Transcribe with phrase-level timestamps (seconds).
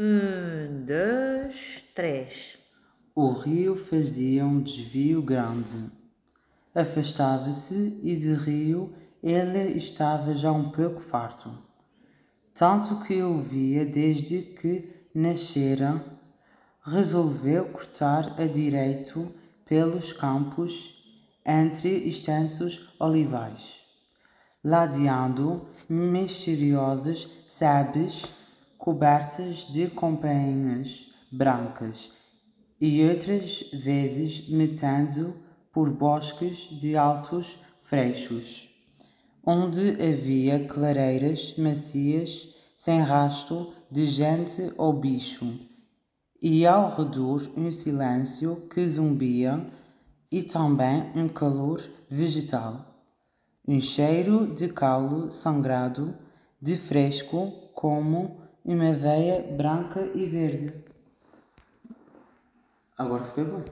[0.00, 2.56] Um, dois, três.
[3.16, 5.90] O rio fazia um desvio grande.
[6.72, 11.50] Afastava-se e de rio ele estava já um pouco farto.
[12.54, 16.04] Tanto que o via desde que nascera,
[16.80, 19.34] resolveu cortar a direito
[19.64, 20.94] pelos campos
[21.44, 23.80] entre extensos olivais,
[24.62, 28.37] ladeando misteriosas sebes
[28.78, 32.12] cobertas de companhas brancas
[32.80, 35.34] e outras vezes metendo
[35.72, 38.70] por bosques de altos freixos,
[39.44, 45.58] onde havia clareiras macias sem rasto de gente ou bicho,
[46.40, 49.66] e ao redor um silêncio que zumbia
[50.30, 53.02] e também um calor vegetal,
[53.66, 56.16] um cheiro de caule sangrado,
[56.62, 60.74] de fresco como uma veia branca e verde.
[62.96, 63.62] Agora fiquei bom.